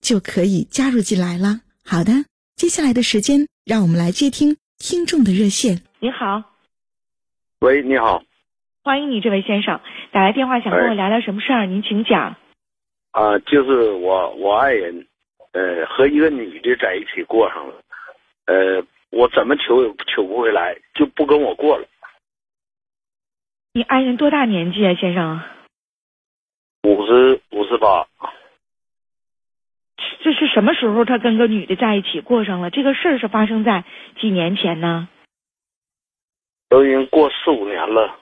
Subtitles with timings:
[0.00, 1.60] 就可以加入进来了。
[1.84, 2.24] 好的，
[2.56, 5.82] 接下来的时间，让我们来接听听众的热线。
[6.00, 6.42] 你好，
[7.60, 8.22] 喂，你好，
[8.82, 9.80] 欢迎你，这位先生
[10.12, 11.66] 打来电话，想跟我聊聊什么事儿？
[11.66, 12.36] 您请讲。
[13.12, 15.06] 啊，就是我我爱人，
[15.52, 17.82] 呃，和一个女的在一起过上了，
[18.46, 18.84] 呃。
[19.10, 21.88] 我怎么求也求不回来，就不跟我过了。
[23.72, 25.40] 你爱人多大年纪啊，先生？
[26.82, 28.06] 五十五十八。
[30.20, 32.70] 这是什么时候他跟个女的在一起过上了？
[32.70, 33.84] 这个事儿是发生在
[34.20, 35.08] 几年前呢？
[36.68, 38.18] 都已经过四五年了。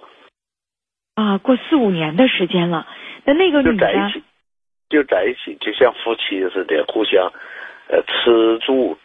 [1.15, 2.87] 啊，过四五年的时间了。
[3.25, 4.13] 那那个女的
[4.89, 7.33] 就在一起，就像夫妻似的，互相
[7.89, 8.97] 呃吃住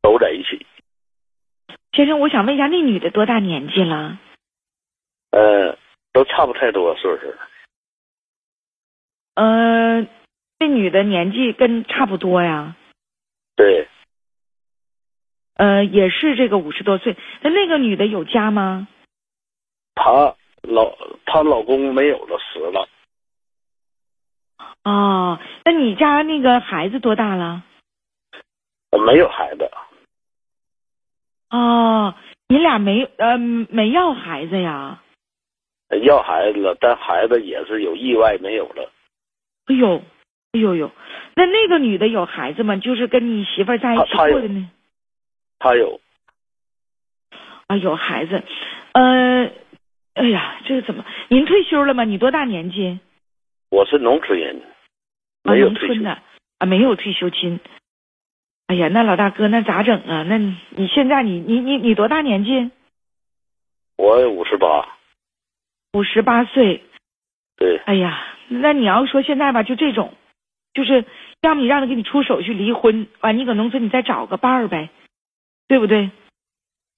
[0.00, 0.64] 都在一起。
[1.92, 4.18] 先生，我想问一下，那女的多大年纪了？
[5.32, 5.76] 呃，
[6.12, 7.34] 都差不太多岁数。
[9.34, 10.06] 呃，
[10.62, 12.76] 那女的年纪跟差不多呀。
[13.56, 13.88] 对。
[15.56, 17.16] 呃，也是这个五十多岁。
[17.40, 18.86] 那那个女的有家吗？
[19.96, 22.88] 她老她老公没有了，死了。
[24.84, 27.64] 哦，那你家那个孩子多大了？
[29.04, 29.68] 没有孩子。
[31.50, 32.14] 哦，
[32.46, 35.02] 你俩没呃没要孩子呀？
[36.04, 38.92] 要孩子了，但孩子也是有意外没有了。
[39.66, 40.02] 哎呦，
[40.52, 40.90] 哎呦呦，
[41.34, 42.76] 那那个女的有孩子吗？
[42.76, 44.70] 就是跟你媳妇在一起过的呢？
[45.58, 45.98] 她有。
[47.68, 48.42] 啊，有孩子，
[48.92, 49.50] 呃，
[50.12, 51.06] 哎呀，这个怎么？
[51.28, 52.04] 您退休了吗？
[52.04, 53.00] 你多大年纪？
[53.70, 54.60] 我是农村人，
[55.44, 56.18] 啊，农村的
[56.58, 57.58] 啊，没有退休金。
[58.66, 60.22] 哎呀，那老大哥，那咋整啊？
[60.24, 62.70] 那你现在你你你你多大年纪？
[63.96, 64.98] 我五十八。
[65.94, 66.82] 五十八岁。
[67.56, 67.78] 对。
[67.86, 70.12] 哎呀，那你要说现在吧，就这种，
[70.74, 71.04] 就是
[71.42, 74.90] 要么你让他给你出手续离婚，完你搁农村你再找个伴儿呗，
[75.68, 76.10] 对不对？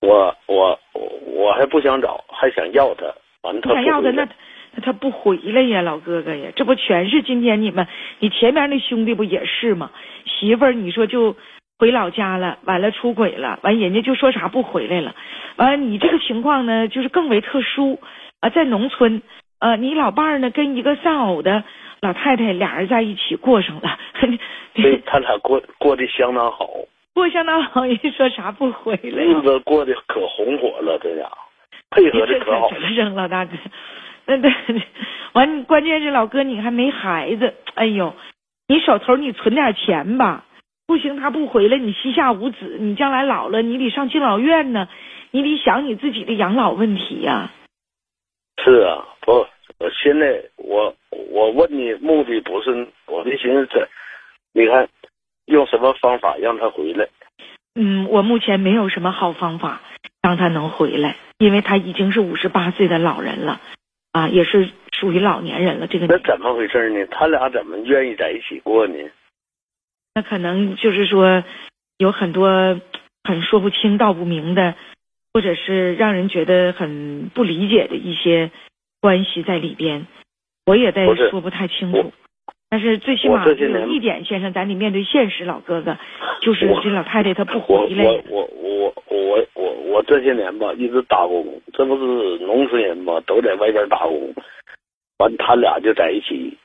[0.00, 0.78] 我我
[1.26, 3.06] 我还不想找，还想要他，
[3.42, 4.28] 完他想要他那
[4.74, 7.86] 那他不回来呀，老哥哥呀，这不全是今天你们
[8.18, 9.90] 你前面那兄弟不也是吗？
[10.26, 11.36] 媳妇儿，你说就。
[11.76, 15.12] 回老家了，完了出轨了，完人家就说啥不回来了，
[15.56, 17.98] 完了你这个情况呢，就是更为特殊
[18.38, 19.20] 啊，在农村，
[19.64, 21.64] 呃，你老伴儿呢跟一个丧偶的
[22.02, 23.98] 老太太俩人在一起过上了，
[24.76, 26.68] 对他俩过过得相当好，
[27.14, 31.26] 过相当好，人说啥不回来，日子过得可红火了，这俩。
[31.90, 33.52] 配合的可好，扔老大哥，
[34.26, 34.52] 那对，
[35.32, 38.14] 完关键是老哥你还没孩子，哎呦，
[38.68, 40.44] 你手头你存点钱吧。
[40.86, 44.88] 不行，他不回来，你膝下无子，你将来老了，你得上敬老院呢，
[45.30, 47.50] 你得想你自己的养老问题呀。
[48.62, 49.46] 是啊，不，
[50.02, 53.88] 现在我我问你，目的不是我的寻思这，
[54.52, 54.88] 你看
[55.46, 57.08] 用什么方法让他回来？
[57.74, 59.80] 嗯，我目前没有什么好方法
[60.22, 63.60] 让他能回来，因为他已经是五十八岁的老人了，
[64.12, 65.86] 啊，也是属于老年人了。
[65.86, 67.06] 这个那怎么回事呢？
[67.10, 68.96] 他俩怎么愿意在一起过呢？
[70.14, 71.42] 那可能就是说，
[71.98, 72.80] 有很多
[73.24, 74.76] 很说不清道不明的，
[75.32, 78.52] 或者是让人觉得很不理解的一些
[79.04, 80.06] 关系在里边，
[80.64, 82.10] 我也在说不太清楚。
[82.70, 83.52] 但是最起码有
[83.86, 85.98] 一点，先生，咱得面对现实，老哥哥，
[86.40, 88.02] 就是这老太太她不回来。
[88.02, 94.34] 我我我我我我这些年吧，一直打工，这不是农村人嘛，都在外边打工。
[95.18, 96.56] 完，他俩就在一起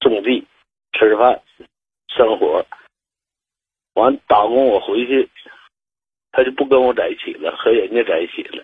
[0.00, 0.44] 种地、
[0.92, 1.40] 吃饭、
[2.14, 2.62] 生活。
[3.94, 5.26] 完打工，我回去，
[6.30, 8.62] 他就不跟我在一起了，和人家在一起了。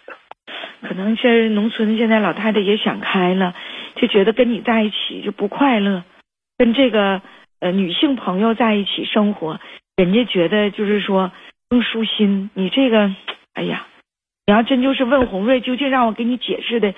[0.83, 3.55] 可能是农村现在老太太也想开了，
[3.97, 6.03] 就觉得跟你在一起就不快乐，
[6.59, 7.23] 跟这个
[7.61, 9.61] 呃女性朋友在一起生活，
[9.97, 11.31] 人家觉得就是说
[11.69, 12.51] 更舒心。
[12.55, 13.15] 你这个，
[13.55, 13.87] 哎呀，
[14.47, 16.95] 你要真就是问红瑞，究竟让我给你解释的，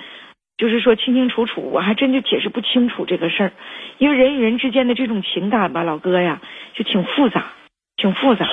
[0.56, 3.52] 就是说清清楚楚，我还真就解释不清楚这个事儿。
[3.98, 6.40] 因为人与人之间的这种情感吧，老哥呀，
[6.74, 7.52] 就挺复杂，
[7.96, 8.48] 挺复杂。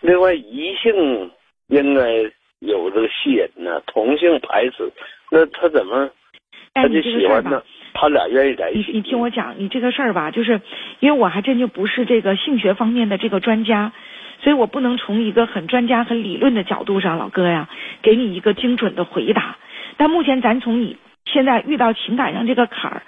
[0.00, 1.30] 另外，异性
[1.68, 2.02] 应该
[2.66, 4.90] 有这个吸引呢，同性排斥，
[5.30, 6.10] 那他怎么
[6.74, 7.62] 他就喜欢呢？
[7.92, 8.90] 他俩愿意在一起。
[8.90, 10.60] 你你听我讲，你这个事儿吧，就是
[10.98, 13.92] 因为我还真就不是这个性学方面的这个专家，
[14.40, 17.68] 所以我不能从一个很专家、很理论的角度上，老哥呀，
[18.02, 19.56] 给你一个精准的回答。
[19.96, 23.02] 但目前咱从你现在遇到情感上这个坎儿，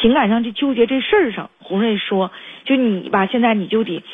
[0.00, 2.30] 情感上这纠结这事儿上，红瑞说，
[2.64, 4.04] 就你吧，现在你就得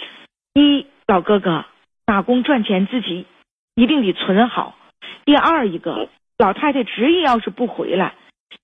[0.55, 1.67] 一老哥哥
[2.06, 3.26] 打工赚钱，自己
[3.75, 4.75] 一定得存好。
[5.24, 8.14] 第二一个，老太太执意要是不回来。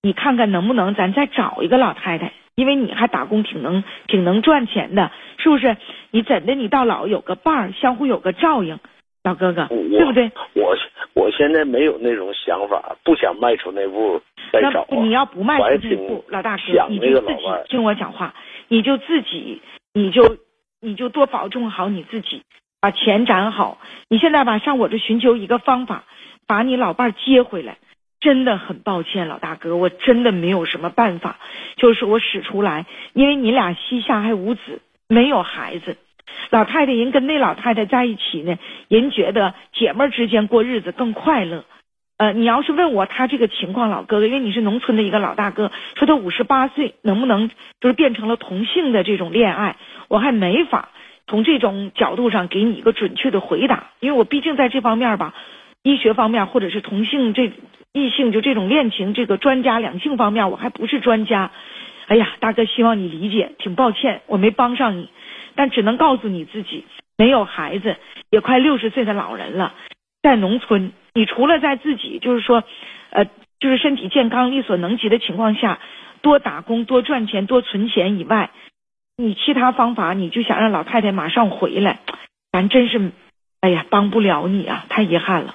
[0.03, 5.77] 你看看能不能咱再找一个老太太，因为你还打工挺能挺能赚钱的，是不是？
[6.11, 8.79] 你怎的你到老有个伴儿，相互有个照应，
[9.23, 10.31] 老哥哥，对不对？
[10.55, 10.77] 我
[11.15, 14.21] 我现在没有那种想法，不想迈出那步
[14.53, 14.87] 再找。
[14.91, 18.35] 你要不迈出那步，老大哥，你就自己听我讲话，
[18.69, 19.61] 你就自己，
[19.93, 20.39] 你就
[20.81, 22.43] 你就多保重好你自己，
[22.81, 23.79] 把钱攒好。
[24.09, 26.05] 你现在吧，上我这寻求一个方法，
[26.51, 27.77] 把你老伴儿接回来。
[28.19, 31.39] 真的很抱歉，老大哥，我真的没有什么办法，
[31.77, 35.97] 就是我使出来，因为你俩膝下还无子，没有孩子。
[36.51, 38.59] 老太太人跟那老太太在一起呢，
[38.89, 41.65] 人觉得姐妹之间过日子更快乐。
[42.19, 47.49] 呃，你要是问我他这个情况，老哥哥，因为你是农村的一个老大哥，说他五十八岁能不能
[47.81, 49.77] 就是变成了同性的这种恋爱，
[50.09, 50.91] 我还没法
[51.27, 55.33] 从这种角度上给你一个准确的回答，因为我毕竟在这方面吧。
[55.83, 57.53] 医学方面，或者是同性这
[57.93, 61.51] 异性就这种恋情这个专家，两性方面我还不是专家。
[62.07, 65.09] 哎呀，大哥，希望你理解，挺抱歉我没帮上你，
[65.55, 66.85] 但只能告诉你自己，
[67.17, 67.97] 没有孩子，
[68.31, 69.75] 也快六十岁的老人了，
[70.23, 72.65] 在农村，你除了在自己就是说，
[73.11, 73.27] 呃，
[73.59, 75.79] 就是身体健康、力所能及的情况下，
[76.21, 78.51] 多打工、多赚钱、多存钱以外，
[79.17, 82.01] 你其他方法，你就想让老太太马上回来，
[82.53, 83.13] 咱真是，
[83.61, 85.55] 哎呀，帮不了你啊，太遗憾了。